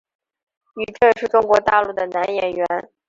[0.77, 2.65] 于震是中国大陆的男演员。